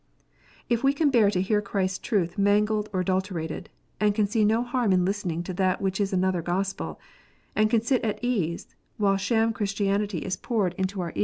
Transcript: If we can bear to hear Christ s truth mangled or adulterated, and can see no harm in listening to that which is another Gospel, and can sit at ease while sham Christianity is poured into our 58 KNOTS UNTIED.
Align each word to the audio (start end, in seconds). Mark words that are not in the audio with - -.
If 0.67 0.83
we 0.83 0.93
can 0.93 1.11
bear 1.11 1.29
to 1.29 1.43
hear 1.43 1.61
Christ 1.61 1.99
s 1.99 1.99
truth 2.07 2.35
mangled 2.35 2.89
or 2.91 3.01
adulterated, 3.01 3.69
and 3.99 4.15
can 4.15 4.25
see 4.25 4.43
no 4.43 4.63
harm 4.63 4.93
in 4.93 5.05
listening 5.05 5.43
to 5.43 5.53
that 5.53 5.79
which 5.79 6.01
is 6.01 6.11
another 6.11 6.41
Gospel, 6.41 6.99
and 7.55 7.69
can 7.69 7.81
sit 7.83 8.03
at 8.03 8.17
ease 8.23 8.73
while 8.97 9.17
sham 9.17 9.53
Christianity 9.53 10.25
is 10.25 10.37
poured 10.37 10.73
into 10.73 11.01
our 11.01 11.09
58 11.09 11.13
KNOTS 11.15 11.17
UNTIED. 11.17 11.19